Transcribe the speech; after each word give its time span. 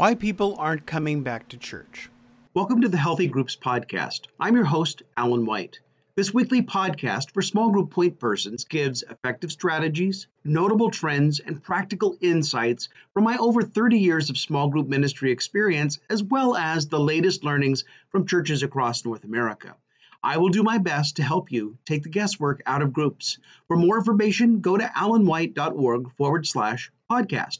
Why 0.00 0.14
people 0.14 0.56
aren't 0.56 0.86
coming 0.86 1.22
back 1.22 1.50
to 1.50 1.58
church. 1.58 2.08
Welcome 2.54 2.80
to 2.80 2.88
the 2.88 2.96
Healthy 2.96 3.26
Groups 3.26 3.54
Podcast. 3.54 4.28
I'm 4.40 4.56
your 4.56 4.64
host, 4.64 5.02
Allen 5.18 5.44
White. 5.44 5.78
This 6.14 6.32
weekly 6.32 6.62
podcast 6.62 7.32
for 7.32 7.42
small 7.42 7.68
group 7.68 7.90
point 7.90 8.18
persons 8.18 8.64
gives 8.64 9.02
effective 9.02 9.52
strategies, 9.52 10.26
notable 10.42 10.90
trends, 10.90 11.40
and 11.40 11.62
practical 11.62 12.16
insights 12.22 12.88
from 13.12 13.24
my 13.24 13.36
over 13.36 13.60
30 13.60 13.98
years 13.98 14.30
of 14.30 14.38
small 14.38 14.70
group 14.70 14.88
ministry 14.88 15.30
experience, 15.30 15.98
as 16.08 16.22
well 16.22 16.56
as 16.56 16.86
the 16.86 16.98
latest 16.98 17.44
learnings 17.44 17.84
from 18.08 18.26
churches 18.26 18.62
across 18.62 19.04
North 19.04 19.24
America. 19.24 19.76
I 20.22 20.38
will 20.38 20.48
do 20.48 20.62
my 20.62 20.78
best 20.78 21.16
to 21.16 21.22
help 21.22 21.52
you 21.52 21.76
take 21.84 22.04
the 22.04 22.08
guesswork 22.08 22.62
out 22.64 22.80
of 22.80 22.94
groups. 22.94 23.36
For 23.68 23.76
more 23.76 23.98
information, 23.98 24.62
go 24.62 24.78
to 24.78 24.84
allenwhite.org 24.96 26.10
forward 26.16 26.46
slash 26.46 26.90
podcast. 27.10 27.58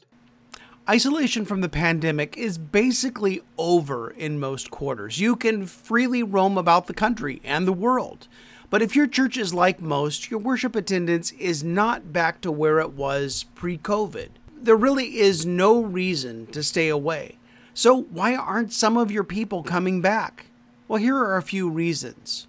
Isolation 0.89 1.45
from 1.45 1.61
the 1.61 1.69
pandemic 1.69 2.35
is 2.37 2.57
basically 2.57 3.41
over 3.55 4.09
in 4.09 4.39
most 4.39 4.71
quarters. 4.71 5.19
You 5.19 5.35
can 5.35 5.67
freely 5.67 6.23
roam 6.23 6.57
about 6.57 6.87
the 6.87 6.93
country 6.93 7.39
and 7.43 7.67
the 7.67 7.73
world. 7.73 8.27
But 8.71 8.81
if 8.81 8.95
your 8.95 9.05
church 9.05 9.37
is 9.37 9.53
like 9.53 9.79
most, 9.79 10.31
your 10.31 10.39
worship 10.39 10.75
attendance 10.75 11.33
is 11.33 11.63
not 11.63 12.11
back 12.11 12.41
to 12.41 12.51
where 12.51 12.79
it 12.79 12.93
was 12.93 13.45
pre 13.53 13.77
COVID. 13.77 14.29
There 14.59 14.75
really 14.75 15.19
is 15.19 15.45
no 15.45 15.79
reason 15.79 16.47
to 16.47 16.63
stay 16.63 16.89
away. 16.89 17.37
So, 17.75 18.01
why 18.03 18.35
aren't 18.35 18.73
some 18.73 18.97
of 18.97 19.11
your 19.11 19.23
people 19.23 19.61
coming 19.61 20.01
back? 20.01 20.47
Well, 20.87 20.99
here 20.99 21.15
are 21.15 21.37
a 21.37 21.43
few 21.43 21.69
reasons. 21.69 22.47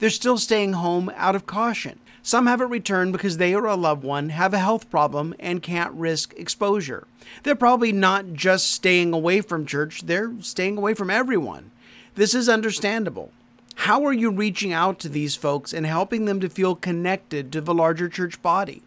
They're 0.00 0.10
still 0.10 0.38
staying 0.38 0.74
home 0.74 1.10
out 1.16 1.34
of 1.34 1.46
caution. 1.46 1.98
Some 2.26 2.46
haven't 2.46 2.70
returned 2.70 3.12
because 3.12 3.36
they 3.36 3.54
or 3.54 3.66
a 3.66 3.76
loved 3.76 4.02
one 4.02 4.30
have 4.30 4.54
a 4.54 4.58
health 4.58 4.88
problem 4.88 5.34
and 5.38 5.62
can't 5.62 5.92
risk 5.92 6.32
exposure. 6.38 7.06
They're 7.42 7.54
probably 7.54 7.92
not 7.92 8.32
just 8.32 8.72
staying 8.72 9.12
away 9.12 9.42
from 9.42 9.66
church, 9.66 10.06
they're 10.06 10.32
staying 10.40 10.78
away 10.78 10.94
from 10.94 11.10
everyone. 11.10 11.70
This 12.14 12.34
is 12.34 12.48
understandable. 12.48 13.30
How 13.74 14.06
are 14.06 14.12
you 14.12 14.30
reaching 14.30 14.72
out 14.72 14.98
to 15.00 15.10
these 15.10 15.36
folks 15.36 15.74
and 15.74 15.84
helping 15.84 16.24
them 16.24 16.40
to 16.40 16.48
feel 16.48 16.74
connected 16.74 17.52
to 17.52 17.60
the 17.60 17.74
larger 17.74 18.08
church 18.08 18.40
body? 18.40 18.80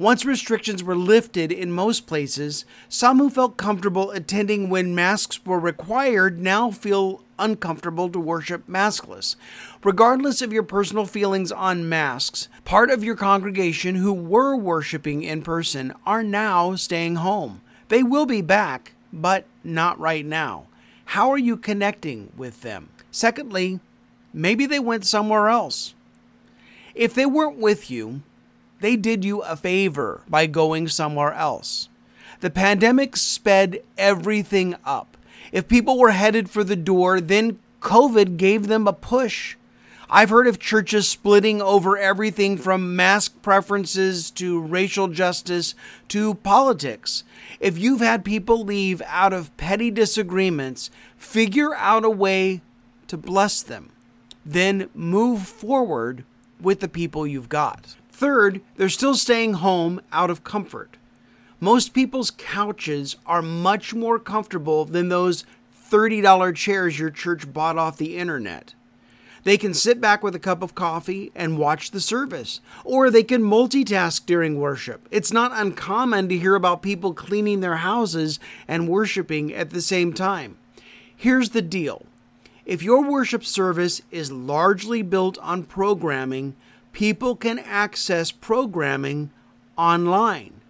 Once 0.00 0.24
restrictions 0.24 0.82
were 0.82 0.96
lifted 0.96 1.52
in 1.52 1.70
most 1.70 2.06
places, 2.06 2.64
some 2.88 3.18
who 3.18 3.28
felt 3.28 3.58
comfortable 3.58 4.10
attending 4.12 4.70
when 4.70 4.94
masks 4.94 5.44
were 5.44 5.60
required 5.60 6.40
now 6.40 6.70
feel 6.70 7.22
uncomfortable 7.38 8.08
to 8.08 8.18
worship 8.18 8.66
maskless. 8.66 9.36
Regardless 9.84 10.40
of 10.40 10.54
your 10.54 10.62
personal 10.62 11.04
feelings 11.04 11.52
on 11.52 11.86
masks, 11.86 12.48
part 12.64 12.88
of 12.88 13.04
your 13.04 13.14
congregation 13.14 13.96
who 13.96 14.10
were 14.10 14.56
worshiping 14.56 15.22
in 15.22 15.42
person 15.42 15.92
are 16.06 16.22
now 16.22 16.74
staying 16.74 17.16
home. 17.16 17.60
They 17.88 18.02
will 18.02 18.24
be 18.24 18.40
back, 18.40 18.94
but 19.12 19.44
not 19.62 20.00
right 20.00 20.24
now. 20.24 20.64
How 21.04 21.28
are 21.28 21.36
you 21.36 21.58
connecting 21.58 22.32
with 22.38 22.62
them? 22.62 22.88
Secondly, 23.10 23.80
maybe 24.32 24.64
they 24.64 24.80
went 24.80 25.04
somewhere 25.04 25.48
else. 25.48 25.92
If 26.94 27.12
they 27.12 27.26
weren't 27.26 27.58
with 27.58 27.90
you, 27.90 28.22
they 28.80 28.96
did 28.96 29.24
you 29.24 29.42
a 29.42 29.56
favor 29.56 30.22
by 30.28 30.46
going 30.46 30.88
somewhere 30.88 31.32
else. 31.32 31.88
The 32.40 32.50
pandemic 32.50 33.16
sped 33.16 33.82
everything 33.98 34.74
up. 34.84 35.16
If 35.52 35.68
people 35.68 35.98
were 35.98 36.12
headed 36.12 36.48
for 36.48 36.64
the 36.64 36.76
door, 36.76 37.20
then 37.20 37.58
COVID 37.80 38.36
gave 38.36 38.66
them 38.66 38.86
a 38.86 38.92
push. 38.92 39.56
I've 40.12 40.30
heard 40.30 40.48
of 40.48 40.58
churches 40.58 41.08
splitting 41.08 41.62
over 41.62 41.96
everything 41.96 42.56
from 42.56 42.96
mask 42.96 43.40
preferences 43.42 44.30
to 44.32 44.60
racial 44.60 45.06
justice 45.06 45.74
to 46.08 46.34
politics. 46.34 47.22
If 47.60 47.78
you've 47.78 48.00
had 48.00 48.24
people 48.24 48.64
leave 48.64 49.02
out 49.06 49.32
of 49.32 49.56
petty 49.56 49.90
disagreements, 49.90 50.90
figure 51.16 51.74
out 51.76 52.04
a 52.04 52.10
way 52.10 52.60
to 53.06 53.16
bless 53.16 53.62
them. 53.62 53.90
Then 54.44 54.88
move 54.94 55.46
forward 55.46 56.24
with 56.60 56.80
the 56.80 56.88
people 56.88 57.26
you've 57.26 57.48
got. 57.48 57.96
Third, 58.20 58.60
they're 58.76 58.90
still 58.90 59.14
staying 59.14 59.54
home 59.54 60.02
out 60.12 60.28
of 60.28 60.44
comfort. 60.44 60.98
Most 61.58 61.94
people's 61.94 62.30
couches 62.30 63.16
are 63.24 63.40
much 63.40 63.94
more 63.94 64.18
comfortable 64.18 64.84
than 64.84 65.08
those 65.08 65.46
$30 65.90 66.54
chairs 66.54 66.98
your 66.98 67.08
church 67.08 67.50
bought 67.50 67.78
off 67.78 67.96
the 67.96 68.18
internet. 68.18 68.74
They 69.44 69.56
can 69.56 69.72
sit 69.72 70.02
back 70.02 70.22
with 70.22 70.34
a 70.34 70.38
cup 70.38 70.60
of 70.62 70.74
coffee 70.74 71.32
and 71.34 71.56
watch 71.56 71.92
the 71.92 72.00
service, 72.00 72.60
or 72.84 73.08
they 73.08 73.22
can 73.22 73.40
multitask 73.40 74.26
during 74.26 74.60
worship. 74.60 75.08
It's 75.10 75.32
not 75.32 75.52
uncommon 75.54 76.28
to 76.28 76.38
hear 76.38 76.56
about 76.56 76.82
people 76.82 77.14
cleaning 77.14 77.60
their 77.60 77.76
houses 77.76 78.38
and 78.68 78.86
worshiping 78.86 79.54
at 79.54 79.70
the 79.70 79.80
same 79.80 80.12
time. 80.12 80.58
Here's 81.16 81.50
the 81.50 81.62
deal 81.62 82.04
if 82.66 82.82
your 82.82 83.02
worship 83.02 83.46
service 83.46 84.02
is 84.10 84.30
largely 84.30 85.00
built 85.00 85.38
on 85.38 85.62
programming, 85.62 86.54
people 86.92 87.36
can 87.36 87.58
access 87.58 88.30
programming 88.30 89.30
online. 89.76 90.60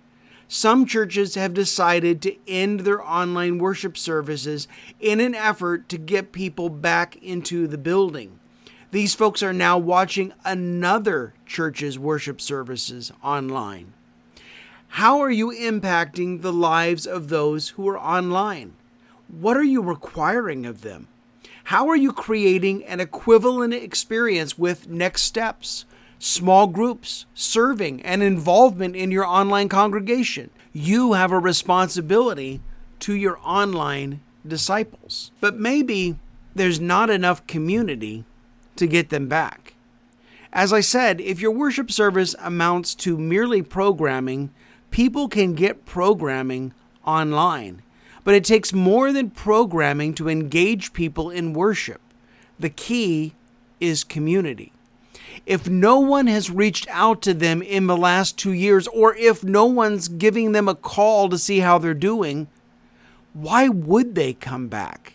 Some 0.49 0.85
churches 0.85 1.37
have 1.37 1.55
decided 1.55 2.21
to 2.23 2.37
end 2.49 2.81
their 2.81 3.01
online 3.01 3.59
worship 3.59 3.97
services 3.97 4.67
in 4.99 5.21
an 5.21 5.35
effort 5.35 5.89
to 5.91 5.99
get 5.99 6.33
people 6.33 6.69
back 6.69 7.17
into 7.23 7.69
the 7.69 7.79
building. 7.79 8.41
These 8.91 9.15
folks 9.15 9.45
are 9.45 9.53
now 9.53 9.79
watching 9.79 10.33
another 10.45 11.35
church's 11.47 11.97
worship 11.97 12.41
services 12.41 13.13
online. 13.23 13.93
How 14.95 15.21
are 15.21 15.31
you 15.31 15.53
impacting 15.53 16.43
the 16.43 16.53
lives 16.53 17.07
of 17.07 17.29
those 17.29 17.69
who 17.71 17.89
are 17.89 17.99
online? 17.99 18.75
What 19.29 19.57
are 19.57 19.63
you 19.63 19.81
requiring 19.81 20.67
of 20.67 20.83
them? 20.83 21.07
How 21.65 21.89
are 21.89 21.97
you 21.97 22.13
creating 22.13 22.85
an 22.85 22.99
equivalent 22.99 23.73
experience 23.73 24.59
with 24.59 24.89
next 24.89 25.23
steps? 25.23 25.85
Small 26.21 26.67
groups, 26.67 27.25
serving, 27.35 28.03
and 28.03 28.23
involvement 28.23 28.95
in 28.95 29.11
your 29.11 29.25
online 29.25 29.69
congregation. 29.69 30.51
You 30.73 31.15
have 31.15 31.33
a 31.33 31.39
responsibility 31.39 32.61
to 33.01 33.15
your 33.15 33.41
online 33.43 34.21
disciples. 34.47 35.33
But 35.41 35.57
maybe 35.57 36.17
there's 36.55 36.79
not 36.79 37.11
enough 37.11 37.47
community 37.47 38.25
to 38.77 38.87
get 38.87 39.09
them 39.09 39.29
back. 39.29 39.75
As 40.53 40.73
I 40.73 40.81
said, 40.81 41.21
if 41.21 41.41
your 41.41 41.53
worship 41.53 41.91
service 41.91 42.35
amounts 42.39 42.95
to 42.97 43.17
merely 43.17 43.63
programming, 43.63 44.51
people 44.91 45.27
can 45.29 45.55
get 45.55 45.87
programming 45.87 46.75
online. 47.05 47.83
But 48.25 48.35
it 48.35 48.45
takes 48.45 48.75
more 48.75 49.11
than 49.13 49.31
programming 49.31 50.13
to 50.15 50.29
engage 50.29 50.93
people 50.93 51.31
in 51.31 51.55
worship. 51.55 52.03
The 52.59 52.69
key 52.69 53.33
is 53.81 54.05
community 54.05 54.73
if 55.47 55.69
no 55.69 55.99
one 55.99 56.27
has 56.27 56.51
reached 56.51 56.87
out 56.91 57.23
to 57.23 57.35
them 57.35 57.63
in 57.63 57.87
the 57.87 57.97
last 57.97 58.39
two 58.39 58.53
years, 58.53 58.87
or 58.89 59.15
if 59.17 59.43
no 59.43 59.65
one's 59.65 60.09
giving 60.09 60.53
them 60.53 60.69
a 60.69 60.75
call 60.75 61.29
to 61.29 61.39
see 61.39 61.61
how 61.61 61.79
they're 61.79 61.95
doing, 61.95 62.49
why 63.33 63.69
would 63.69 64.15
they 64.15 64.33
come 64.33 64.69
back? 64.69 65.15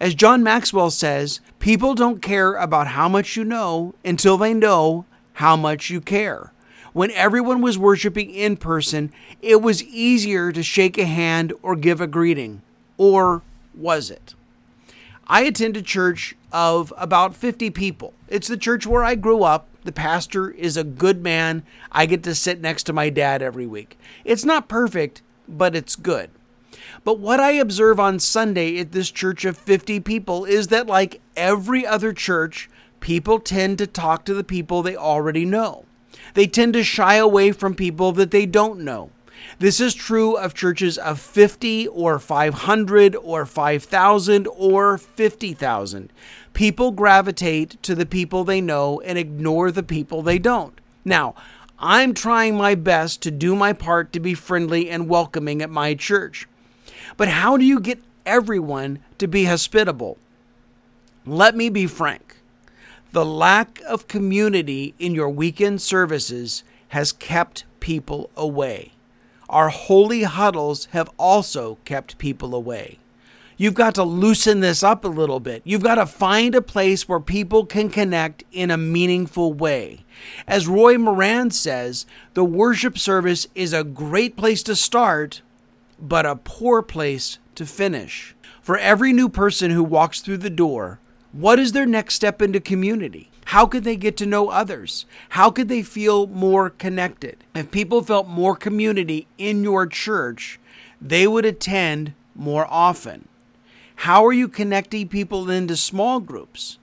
As 0.00 0.14
John 0.14 0.42
Maxwell 0.42 0.90
says, 0.90 1.40
people 1.58 1.94
don't 1.94 2.22
care 2.22 2.54
about 2.54 2.88
how 2.88 3.08
much 3.08 3.36
you 3.36 3.44
know 3.44 3.94
until 4.04 4.36
they 4.36 4.54
know 4.54 5.04
how 5.34 5.56
much 5.56 5.90
you 5.90 6.00
care. 6.00 6.52
When 6.92 7.10
everyone 7.12 7.60
was 7.60 7.78
worshiping 7.78 8.30
in 8.30 8.56
person, 8.56 9.12
it 9.42 9.60
was 9.62 9.84
easier 9.84 10.52
to 10.52 10.62
shake 10.62 10.98
a 10.98 11.04
hand 11.04 11.52
or 11.62 11.76
give 11.76 12.00
a 12.00 12.06
greeting. 12.06 12.62
Or 12.96 13.42
was 13.74 14.10
it? 14.10 14.34
I 15.28 15.42
attend 15.42 15.76
a 15.76 15.82
church 15.82 16.34
of 16.52 16.92
about 16.96 17.36
50 17.36 17.68
people. 17.70 18.14
It's 18.28 18.48
the 18.48 18.56
church 18.56 18.86
where 18.86 19.04
I 19.04 19.14
grew 19.14 19.42
up. 19.42 19.68
The 19.84 19.92
pastor 19.92 20.50
is 20.50 20.76
a 20.76 20.84
good 20.84 21.22
man. 21.22 21.64
I 21.92 22.06
get 22.06 22.22
to 22.22 22.34
sit 22.34 22.62
next 22.62 22.84
to 22.84 22.94
my 22.94 23.10
dad 23.10 23.42
every 23.42 23.66
week. 23.66 23.98
It's 24.24 24.44
not 24.44 24.68
perfect, 24.68 25.20
but 25.46 25.76
it's 25.76 25.96
good. 25.96 26.30
But 27.04 27.18
what 27.18 27.40
I 27.40 27.52
observe 27.52 28.00
on 28.00 28.18
Sunday 28.18 28.78
at 28.78 28.92
this 28.92 29.10
church 29.10 29.44
of 29.44 29.58
50 29.58 30.00
people 30.00 30.46
is 30.46 30.68
that, 30.68 30.86
like 30.86 31.20
every 31.36 31.86
other 31.86 32.14
church, 32.14 32.70
people 33.00 33.38
tend 33.38 33.78
to 33.78 33.86
talk 33.86 34.24
to 34.24 34.34
the 34.34 34.44
people 34.44 34.82
they 34.82 34.96
already 34.96 35.44
know. 35.44 35.84
They 36.34 36.46
tend 36.46 36.72
to 36.72 36.82
shy 36.82 37.16
away 37.16 37.52
from 37.52 37.74
people 37.74 38.12
that 38.12 38.30
they 38.30 38.46
don't 38.46 38.80
know. 38.80 39.10
This 39.58 39.80
is 39.80 39.94
true 39.94 40.36
of 40.36 40.54
churches 40.54 40.98
of 40.98 41.20
50 41.20 41.88
or 41.88 42.18
500 42.18 43.16
or 43.16 43.44
5,000 43.46 44.46
or 44.46 44.98
50,000. 44.98 46.12
People 46.52 46.90
gravitate 46.90 47.82
to 47.82 47.94
the 47.94 48.06
people 48.06 48.44
they 48.44 48.60
know 48.60 49.00
and 49.00 49.18
ignore 49.18 49.70
the 49.70 49.82
people 49.82 50.22
they 50.22 50.38
don't. 50.38 50.80
Now, 51.04 51.34
I'm 51.78 52.14
trying 52.14 52.56
my 52.56 52.74
best 52.74 53.22
to 53.22 53.30
do 53.30 53.54
my 53.54 53.72
part 53.72 54.12
to 54.12 54.20
be 54.20 54.34
friendly 54.34 54.90
and 54.90 55.08
welcoming 55.08 55.62
at 55.62 55.70
my 55.70 55.94
church. 55.94 56.48
But 57.16 57.28
how 57.28 57.56
do 57.56 57.64
you 57.64 57.80
get 57.80 58.02
everyone 58.26 58.98
to 59.18 59.28
be 59.28 59.44
hospitable? 59.44 60.18
Let 61.24 61.54
me 61.54 61.68
be 61.68 61.86
frank. 61.86 62.36
The 63.12 63.24
lack 63.24 63.80
of 63.86 64.08
community 64.08 64.94
in 64.98 65.14
your 65.14 65.30
weekend 65.30 65.80
services 65.80 66.62
has 66.88 67.12
kept 67.12 67.64
people 67.80 68.30
away. 68.36 68.92
Our 69.48 69.70
holy 69.70 70.24
huddles 70.24 70.86
have 70.92 71.10
also 71.18 71.78
kept 71.84 72.18
people 72.18 72.54
away. 72.54 72.98
You've 73.56 73.74
got 73.74 73.96
to 73.96 74.04
loosen 74.04 74.60
this 74.60 74.84
up 74.84 75.04
a 75.04 75.08
little 75.08 75.40
bit. 75.40 75.62
You've 75.64 75.82
got 75.82 75.96
to 75.96 76.06
find 76.06 76.54
a 76.54 76.62
place 76.62 77.08
where 77.08 77.18
people 77.18 77.66
can 77.66 77.90
connect 77.90 78.44
in 78.52 78.70
a 78.70 78.76
meaningful 78.76 79.52
way. 79.52 80.04
As 80.46 80.68
Roy 80.68 80.96
Moran 80.96 81.50
says, 81.50 82.06
the 82.34 82.44
worship 82.44 82.96
service 82.96 83.48
is 83.56 83.72
a 83.72 83.82
great 83.82 84.36
place 84.36 84.62
to 84.62 84.76
start, 84.76 85.42
but 85.98 86.24
a 86.24 86.36
poor 86.36 86.82
place 86.82 87.38
to 87.56 87.66
finish. 87.66 88.36
For 88.62 88.78
every 88.78 89.12
new 89.12 89.28
person 89.28 89.72
who 89.72 89.82
walks 89.82 90.20
through 90.20 90.38
the 90.38 90.50
door, 90.50 91.00
what 91.32 91.58
is 91.58 91.72
their 91.72 91.86
next 91.86 92.14
step 92.14 92.40
into 92.40 92.60
community? 92.60 93.28
How 93.48 93.64
could 93.64 93.82
they 93.82 93.96
get 93.96 94.18
to 94.18 94.26
know 94.26 94.50
others? 94.50 95.06
How 95.30 95.50
could 95.50 95.70
they 95.70 95.80
feel 95.82 96.26
more 96.26 96.68
connected? 96.68 97.38
If 97.54 97.70
people 97.70 98.02
felt 98.02 98.28
more 98.28 98.54
community 98.54 99.26
in 99.38 99.64
your 99.64 99.86
church, 99.86 100.60
they 101.00 101.26
would 101.26 101.46
attend 101.46 102.12
more 102.34 102.66
often. 102.68 103.26
How 103.96 104.26
are 104.26 104.34
you 104.34 104.48
connecting 104.48 105.08
people 105.08 105.48
into 105.48 105.78
small 105.78 106.20
groups? 106.20 106.76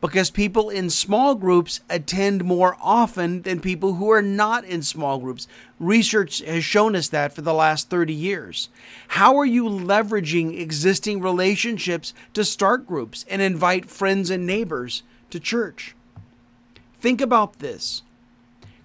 Because 0.00 0.30
people 0.30 0.70
in 0.70 0.90
small 0.90 1.34
groups 1.34 1.80
attend 1.90 2.44
more 2.44 2.76
often 2.80 3.42
than 3.42 3.58
people 3.58 3.94
who 3.94 4.08
are 4.08 4.22
not 4.22 4.64
in 4.64 4.82
small 4.82 5.18
groups. 5.18 5.48
Research 5.80 6.38
has 6.42 6.64
shown 6.64 6.94
us 6.94 7.08
that 7.08 7.34
for 7.34 7.42
the 7.42 7.52
last 7.52 7.90
30 7.90 8.14
years. 8.14 8.68
How 9.08 9.36
are 9.36 9.44
you 9.44 9.64
leveraging 9.64 10.56
existing 10.56 11.20
relationships 11.20 12.14
to 12.34 12.44
start 12.44 12.86
groups 12.86 13.24
and 13.28 13.42
invite 13.42 13.90
friends 13.90 14.30
and 14.30 14.46
neighbors 14.46 15.02
to 15.30 15.40
church? 15.40 15.96
Think 17.02 17.20
about 17.20 17.58
this. 17.58 18.02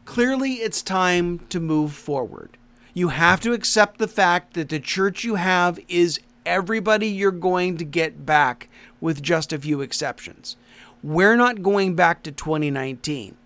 Clearly, 0.05 0.53
it's 0.53 0.81
time 0.81 1.37
to 1.49 1.59
move 1.59 1.93
forward. 1.93 2.57
You 2.95 3.09
have 3.09 3.39
to 3.41 3.53
accept 3.53 3.99
the 3.99 4.07
fact 4.07 4.55
that 4.55 4.69
the 4.69 4.79
church 4.79 5.23
you 5.23 5.35
have 5.35 5.79
is 5.87 6.19
everybody 6.43 7.05
you're 7.09 7.29
going 7.29 7.77
to 7.77 7.85
get 7.85 8.25
back, 8.25 8.69
with 8.99 9.21
just 9.21 9.53
a 9.53 9.59
few 9.59 9.81
exceptions. 9.81 10.55
We're 11.03 11.35
not 11.35 11.61
going 11.61 11.95
back 11.95 12.23
to 12.23 12.31
2019. 12.31 13.37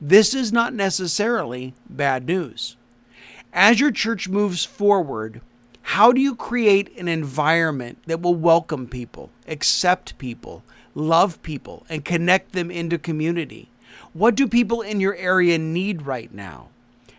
This 0.00 0.32
is 0.32 0.50
not 0.50 0.72
necessarily 0.72 1.74
bad 1.86 2.24
news. 2.24 2.78
As 3.52 3.80
your 3.80 3.90
church 3.90 4.30
moves 4.30 4.64
forward, 4.64 5.42
how 5.82 6.10
do 6.10 6.22
you 6.22 6.34
create 6.34 6.90
an 6.96 7.06
environment 7.06 7.98
that 8.06 8.22
will 8.22 8.34
welcome 8.34 8.86
people, 8.86 9.28
accept 9.46 10.16
people, 10.16 10.62
love 10.94 11.42
people, 11.42 11.84
and 11.90 12.02
connect 12.02 12.52
them 12.52 12.70
into 12.70 12.96
community? 12.96 13.68
What 14.12 14.34
do 14.34 14.46
people 14.46 14.82
in 14.82 15.00
your 15.00 15.14
area 15.16 15.58
need 15.58 16.02
right 16.02 16.32
now? 16.32 16.68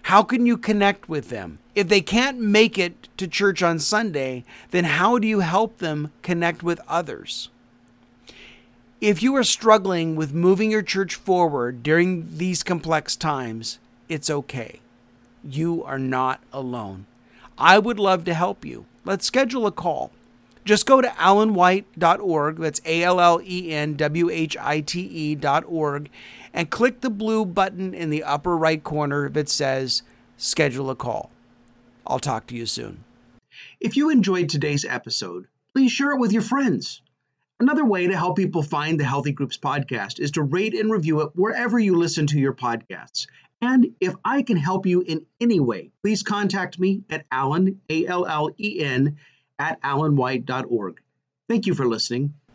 How 0.04 0.24
can 0.24 0.46
you 0.46 0.58
connect 0.58 1.10
with 1.10 1.30
them? 1.30 1.60
If 1.76 1.90
they 1.90 2.02
can't 2.02 2.40
make 2.40 2.80
it 2.80 3.08
to 3.18 3.28
church 3.28 3.62
on 3.62 3.80
Sunday, 3.80 4.46
then 4.72 4.86
how 4.86 5.20
do 5.20 5.28
you 5.28 5.42
help 5.42 5.80
them 5.80 6.12
connect 6.22 6.64
with 6.64 6.80
others? 6.88 7.50
If 9.02 9.22
you 9.22 9.36
are 9.36 9.44
struggling 9.44 10.16
with 10.16 10.34
moving 10.34 10.72
your 10.72 10.82
church 10.82 11.16
forward 11.16 11.84
during 11.84 12.38
these 12.38 12.64
complex 12.64 13.16
times, 13.16 13.80
it's 14.10 14.30
okay. 14.30 14.80
You 15.44 15.84
are 15.84 16.00
not 16.00 16.40
alone. 16.52 17.06
I 17.58 17.78
would 17.78 18.00
love 18.00 18.24
to 18.26 18.34
help 18.34 18.66
you. 18.66 18.86
Let's 19.06 19.26
schedule 19.26 19.68
a 19.68 19.72
call. 19.72 20.12
Just 20.68 20.86
go 20.86 21.00
to 21.00 21.08
allenwhite.org, 21.08 22.58
that's 22.58 22.81
A 22.84 23.02
L 23.02 23.22
L 23.22 23.40
E 23.42 23.72
N 23.72 23.94
W 23.94 24.30
H 24.30 24.58
I 24.60 24.81
T 24.81 25.00
E.org, 25.00 26.10
and 26.54 26.69
click 26.69 27.00
the 27.00 27.10
blue 27.10 27.46
button 27.46 27.94
in 27.94 28.10
the 28.10 28.22
upper 28.22 28.58
right 28.58 28.84
corner 28.84 29.30
that 29.30 29.48
says 29.48 30.02
Schedule 30.36 30.90
a 30.90 30.96
Call. 30.96 31.31
I'll 32.06 32.19
talk 32.19 32.48
to 32.48 32.56
you 32.56 32.66
soon. 32.66 33.06
If 33.80 33.96
you 33.96 34.10
enjoyed 34.10 34.50
today's 34.50 34.84
episode, 34.84 35.48
please 35.72 35.94
share 35.94 36.12
it 36.12 36.19
with 36.19 36.34
your 36.34 36.42
friends. 36.42 37.02
Another 37.62 37.86
way 37.86 38.08
to 38.08 38.18
help 38.18 38.36
people 38.36 38.62
find 38.62 39.00
the 39.00 39.06
Healthy 39.06 39.31
Groups 39.31 39.58
podcast 39.58 40.19
is 40.19 40.31
to 40.31 40.44
rate 40.44 40.74
and 40.74 40.92
review 40.92 41.22
it 41.22 41.30
wherever 41.34 41.80
you 41.80 41.96
listen 41.96 42.28
to 42.28 42.40
your 42.40 42.54
podcasts. 42.54 43.28
And 43.62 43.96
if 44.02 44.16
I 44.25 44.42
can 44.42 44.58
help 44.58 44.86
you 44.86 45.00
in 45.00 45.25
any 45.40 45.62
way, 45.62 45.92
please 46.04 46.24
contact 46.24 46.78
me 46.78 47.04
at 47.10 47.25
Allen, 47.31 47.80
A 47.90 48.06
L 48.06 48.25
L 48.25 48.50
E 48.60 48.81
N, 48.84 49.16
at 49.59 49.81
allenwhite.org. 49.81 51.01
Thank 51.48 51.65
you 51.65 51.74
for 51.74 51.88
listening. 51.88 52.33